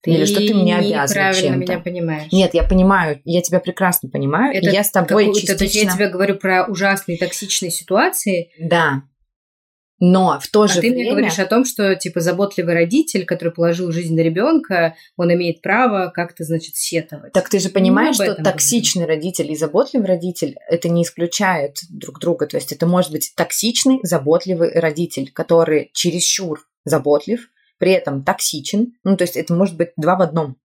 [0.05, 1.59] Или что ты мне обязан чем-то.
[1.59, 2.33] меня понимаешь.
[2.33, 5.53] Нет, я понимаю, я тебя прекрасно понимаю, это и я с тобой частично...
[5.53, 9.03] это я тебе говорю про ужасные токсичные ситуации, Да.
[10.05, 10.95] Но в то а же ты время...
[10.97, 15.63] мне говоришь о том, что типа заботливый родитель, который положил жизнь на ребенка, он имеет
[15.63, 17.33] право как-то, значит, сетовать.
[17.33, 22.19] Так ты же Мы понимаешь, что токсичный родитель и заботливый родитель это не исключает друг
[22.19, 22.49] друга.
[22.49, 28.95] То есть это может быть токсичный, заботливый родитель, который чересчур заботлив, при этом токсичен.
[29.05, 30.57] Ну, то есть это может быть два в одном.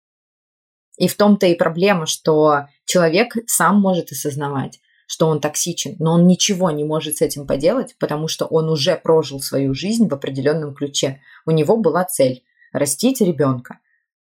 [0.97, 6.27] И в том-то и проблема, что человек сам может осознавать, что он токсичен, но он
[6.27, 10.75] ничего не может с этим поделать, потому что он уже прожил свою жизнь в определенном
[10.75, 11.21] ключе.
[11.45, 12.43] У него была цель–
[12.73, 13.79] растить ребенка.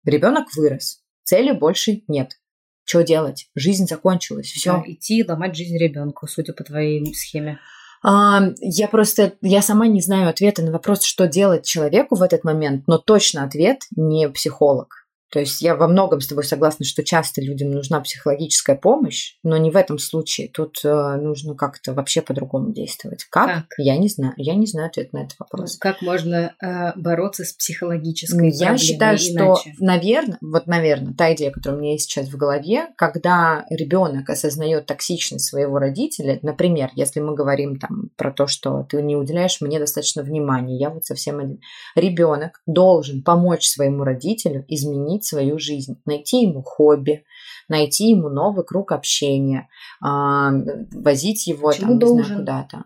[0.05, 2.39] Ребенок вырос, цели больше нет.
[2.85, 3.51] Что делать?
[3.55, 4.73] Жизнь закончилась, все.
[4.73, 7.59] Да, идти и ломать жизнь ребенку, судя по твоей схеме.
[8.03, 12.45] А, я просто, я сама не знаю ответа на вопрос, что делать человеку в этот
[12.45, 15.08] момент, но точно ответ не психолог.
[15.31, 19.57] То есть я во многом с тобой согласна, что часто людям нужна психологическая помощь, но
[19.57, 20.49] не в этом случае.
[20.49, 23.25] Тут э, нужно как-то вообще по-другому действовать.
[23.31, 23.47] Как?
[23.47, 23.67] Как?
[23.79, 24.33] Я не знаю.
[24.37, 25.77] Я не знаю ответ на этот вопрос.
[25.79, 29.75] Как можно э, бороться с психологической Я проблемой считаю, что, иначе?
[29.81, 34.87] наверное, вот, наверное, та идея, которая у меня есть сейчас в голове, когда ребенок осознает
[34.87, 39.79] токсичность своего родителя, например, если мы говорим там про то, что ты не уделяешь мне
[39.79, 41.61] достаточно внимания, я вот совсем один.
[41.95, 47.25] Ребенок должен помочь своему родителю изменить свою жизнь, найти ему хобби,
[47.69, 49.69] найти ему новый круг общения,
[50.01, 50.51] а,
[50.93, 52.85] возить его Почему там, не знаю, куда-то.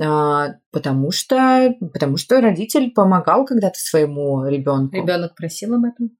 [0.00, 4.96] А, потому что, потому что родитель помогал когда-то своему ребенку.
[4.96, 6.10] Ребенок просил об этом?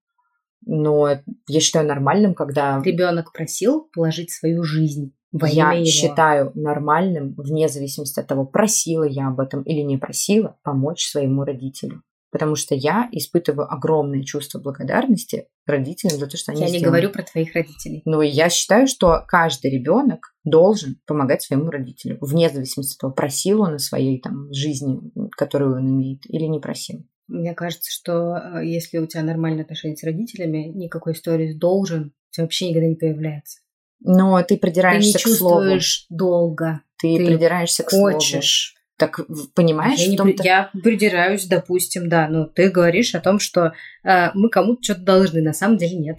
[0.66, 1.08] Но
[1.46, 5.84] я считаю нормальным, когда Ребенок просил положить свою жизнь во я его.
[5.84, 11.44] считаю нормальным, вне зависимости от того, просила я об этом или не просила, помочь своему
[11.44, 12.02] родителю.
[12.30, 16.86] Потому что я испытываю огромное чувство благодарности родителям за то, что они Я не сделали.
[16.90, 18.02] говорю про твоих родителей.
[18.04, 23.62] Но я считаю, что каждый ребенок должен помогать своему родителю, вне зависимости от того, просил
[23.62, 24.98] он о своей там, жизни,
[25.36, 27.06] которую он имеет, или не просил.
[27.28, 32.34] Мне кажется, что э, если у тебя нормальные отношения с родителями, никакой истории должен у
[32.34, 33.60] тебя вообще никогда не появляется.
[34.00, 35.62] Но ты Ты не придираешься к слову.
[35.62, 36.82] чувствуешь долго.
[36.98, 38.12] Ты, ты придираешься к слову.
[38.12, 38.74] Хочешь.
[38.98, 39.20] Так
[39.54, 44.50] понимаешь, Я, не я придираюсь, допустим, да, но ты говоришь о том, что э, мы
[44.50, 46.18] кому-то что-то должны, на самом деле нет.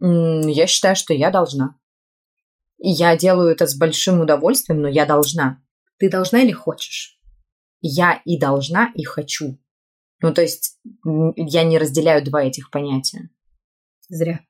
[0.00, 1.76] Я считаю, что я должна.
[2.78, 5.62] Я делаю это с большим удовольствием, но я должна.
[5.98, 7.20] Ты должна или хочешь?
[7.82, 9.58] Я и должна, и хочу.
[10.22, 13.28] Ну, то есть я не разделяю два этих понятия.
[14.08, 14.40] Зря.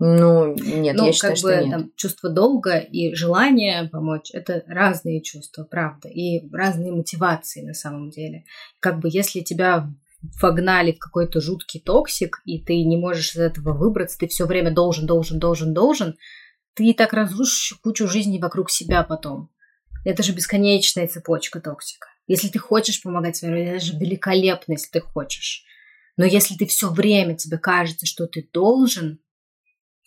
[0.00, 1.70] Ну, нет, ну, я считаю, как что бы нет.
[1.70, 8.10] там чувство долга и желание помочь это разные чувства, правда, и разные мотивации на самом
[8.10, 8.44] деле.
[8.78, 9.90] Как бы если тебя
[10.40, 14.72] вогнали в какой-то жуткий токсик, и ты не можешь из этого выбраться, ты все время
[14.72, 16.16] должен, должен, должен, должен,
[16.74, 19.50] ты и так разрушишь кучу жизни вокруг себя потом.
[20.04, 22.08] Это же бесконечная цепочка токсика.
[22.28, 25.64] Если ты хочешь помогать своим родителям, это же великолепно, если ты хочешь.
[26.16, 29.18] Но если ты все время тебе кажется, что ты должен,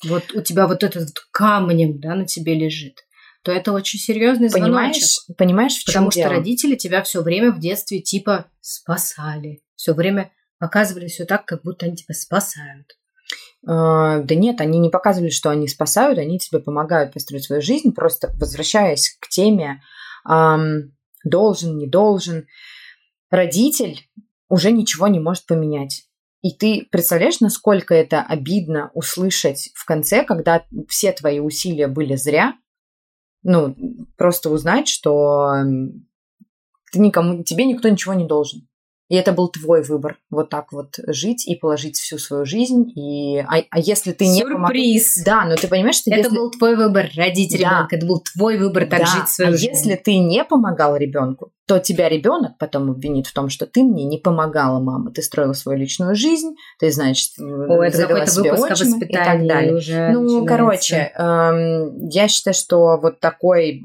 [0.03, 3.05] вот у тебя вот этот вот камнем, да, на тебе лежит,
[3.43, 4.73] то это очень серьезный звоночек.
[4.73, 6.33] Понимаешь, понимаешь, в чем Потому что дело?
[6.33, 9.61] родители тебя все время в детстве типа спасали.
[9.75, 12.87] Все время показывали все так, как будто они тебя спасают.
[13.63, 18.31] да нет, они не показывали, что они спасают, они тебе помогают построить свою жизнь, просто
[18.39, 19.81] возвращаясь к теме
[21.23, 22.47] должен, не должен,
[23.29, 24.07] родитель
[24.49, 26.05] уже ничего не может поменять.
[26.41, 32.55] И ты представляешь, насколько это обидно услышать в конце, когда все твои усилия были зря,
[33.43, 33.75] ну,
[34.17, 35.63] просто узнать, что
[36.91, 38.67] ты никому, тебе никто ничего не должен.
[39.11, 42.89] И это был твой выбор, вот так вот жить и положить всю свою жизнь.
[42.95, 43.39] И...
[43.39, 45.15] А, а если ты не Сюрприз!
[45.15, 45.25] Помог...
[45.25, 46.33] Да, но ты понимаешь, что Это если...
[46.33, 47.97] был твой выбор родить ребенка, да.
[47.97, 49.05] это был твой выбор так да.
[49.07, 49.67] жить свою а жизнь.
[49.67, 54.05] если ты не помогал ребенку, то тебя ребенок потом обвинит в том, что ты мне
[54.05, 55.11] не помогала, мама.
[55.11, 59.45] Ты строила свою личную жизнь, ты, значит, О, это какой-то выпуск о воспитании и так
[59.45, 59.75] далее.
[59.75, 60.47] Уже ну, начинается.
[60.47, 63.81] короче, эм, я считаю, что вот такой...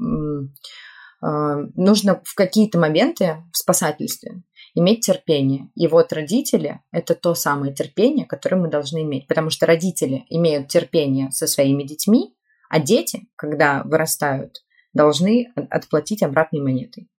[1.19, 4.43] Э, нужно в какие-то моменты в спасательстве
[4.77, 5.69] иметь терпение.
[5.75, 9.27] И вот родители– это то самое терпение, которое мы должны иметь.
[9.27, 12.35] Потому что родители имеют терпение со своими детьми,
[12.69, 14.63] а дети, когда вырастают,
[14.93, 17.09] должны отплатить обратной монетой.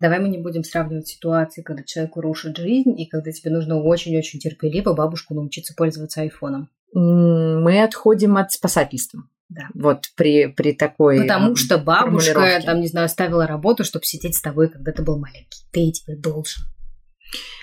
[0.00, 4.40] Давай мы не будем сравнивать ситуации, когда человеку рушит жизнь, и когда тебе нужно очень-очень
[4.40, 6.68] терпеливо бабушку научиться пользоваться айфоном.
[6.92, 9.22] Мы отходим от спасательства.
[9.48, 9.68] Да.
[9.74, 14.42] Вот при, при такой Потому что бабушка, там, не знаю, оставила работу, чтобы сидеть с
[14.42, 15.64] тобой, когда ты был маленький.
[15.72, 16.64] Ты теперь должен.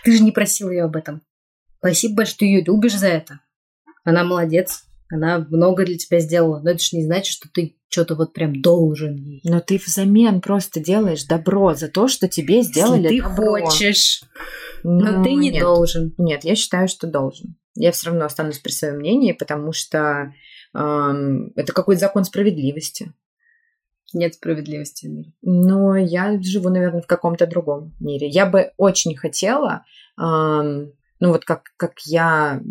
[0.03, 1.21] Ты же не просил ее об этом.
[1.79, 3.39] Спасибо большое, что ее любишь за это.
[4.03, 4.83] Она молодец.
[5.11, 6.59] Она много для тебя сделала.
[6.59, 9.41] Но это же не значит, что ты что-то вот прям должен ей.
[9.43, 13.59] Но ты взамен просто делаешь добро за то, что тебе сделали Если ты добро.
[13.61, 14.23] хочешь.
[14.83, 15.61] Но ну, ты не нет.
[15.61, 16.13] должен.
[16.17, 17.55] Нет, я считаю, что должен.
[17.75, 20.33] Я все равно останусь при своем мнении, потому что
[20.73, 23.13] эм, это какой-то закон справедливости.
[24.15, 25.33] Нет справедливости в мире.
[25.41, 28.27] Но я живу, наверное, в каком-то другом мире.
[28.29, 29.83] Я бы очень хотела,
[30.17, 32.61] эм, ну вот как, как я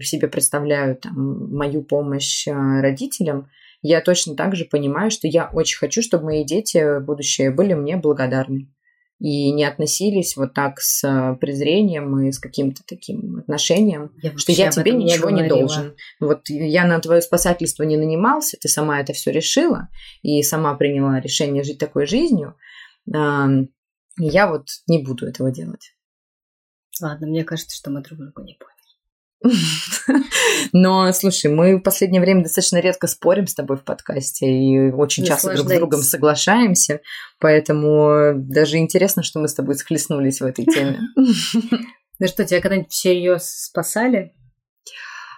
[0.00, 3.50] себе представляю там, мою помощь э, родителям,
[3.82, 7.98] я точно так же понимаю, что я очень хочу, чтобы мои дети будущее были мне
[7.98, 8.70] благодарны
[9.18, 14.52] и не относились вот так с э, презрением и с каким-то таким отношением, я что
[14.52, 15.94] я тебе ничего не, не должен.
[16.20, 19.88] Вот я на твое спасательство не нанимался, ты сама это все решила
[20.22, 22.56] и сама приняла решение жить такой жизнью.
[23.06, 25.92] Я вот не буду этого делать.
[27.00, 28.75] Ладно, мне кажется, что мы друг друга не поняли.
[30.72, 35.24] Но, слушай, мы в последнее время достаточно редко спорим с тобой в подкасте и очень
[35.24, 37.00] часто друг с другом соглашаемся,
[37.38, 41.00] поэтому даже интересно, что мы с тобой схлестнулись в этой теме.
[42.18, 44.32] Ну что, тебя когда-нибудь всерьез спасали?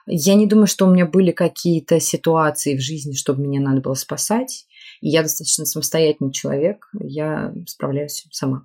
[0.07, 3.94] Я не думаю, что у меня были какие-то ситуации в жизни, чтобы меня надо было
[3.94, 4.66] спасать.
[5.01, 8.64] я достаточно самостоятельный человек, я справляюсь сама.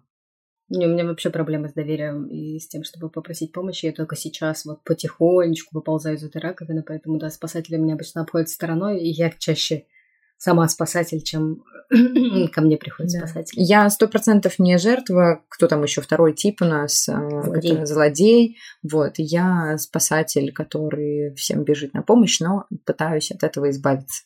[0.76, 3.86] У меня вообще проблемы с доверием и с тем, чтобы попросить помощи.
[3.86, 8.50] Я только сейчас вот потихонечку выползаю из этой раковины, поэтому, да, спасатели меня обычно обходят
[8.50, 9.86] стороной, и я чаще
[10.38, 11.64] сама спасатель, чем
[12.52, 13.20] ко мне приходит да.
[13.20, 13.62] спасатель.
[13.62, 15.44] Я сто процентов не жертва.
[15.48, 17.08] Кто там еще второй тип у нас?
[17.08, 17.86] А, злодей.
[17.86, 18.58] Злодей.
[18.84, 19.14] Вот.
[19.18, 24.24] Я спасатель, который всем бежит на помощь, но пытаюсь от этого избавиться.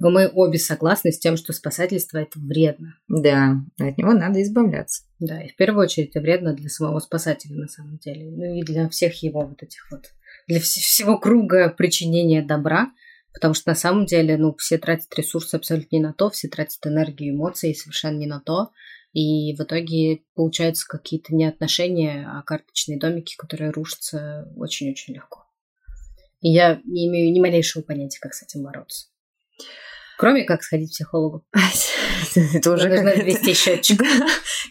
[0.00, 2.98] Но мы обе согласны с тем, что спасательство это вредно.
[3.06, 5.04] Да, от него надо избавляться.
[5.18, 8.30] Да, и в первую очередь это вредно для самого спасателя на самом деле.
[8.30, 10.06] Ну и для всех его вот этих вот,
[10.48, 12.90] для всего круга причинения добра.
[13.32, 16.84] Потому что на самом деле, ну, все тратят ресурсы абсолютно не на то, все тратят
[16.84, 18.70] энергию, эмоции совершенно не на то.
[19.12, 25.44] И в итоге получаются какие-то не отношения, а карточные домики, которые рушатся очень-очень легко.
[26.40, 29.08] И я не имею ни малейшего понятия, как с этим бороться.
[30.20, 31.46] Кроме как сходить к психологу.
[32.54, 34.02] Это уже нужно вести счетчик.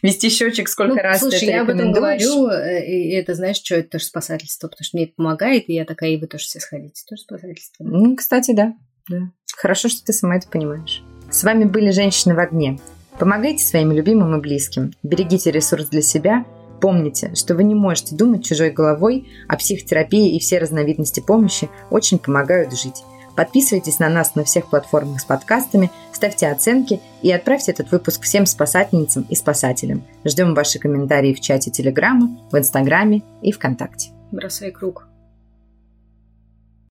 [0.04, 3.76] Вести счетчик, сколько ну, раз слушай, я об этом говорю, э, и это, знаешь, что
[3.76, 6.60] это тоже спасательство, потому что мне это помогает, и я такая, и вы тоже все
[6.60, 7.04] сходите.
[7.10, 7.84] Тоже спасательство.
[7.84, 8.76] Ну, кстати, да.
[9.10, 9.32] да.
[9.58, 11.02] Хорошо, что ты сама это понимаешь.
[11.32, 12.80] С вами были «Женщины в огне».
[13.18, 14.94] Помогайте своим любимым и близким.
[15.02, 16.46] Берегите ресурс для себя.
[16.80, 22.20] Помните, что вы не можете думать чужой головой, а психотерапия и все разновидности помощи очень
[22.20, 23.04] помогают жить.
[23.40, 28.46] Подписывайтесь на нас на всех платформах с подкастами, ставьте оценки и отправьте этот выпуск всем
[28.46, 30.04] спасательницам и спасателям.
[30.26, 34.10] Ждем ваши комментарии в чате Телеграма, в Инстаграме и ВКонтакте.
[34.34, 35.09] Бросай круг.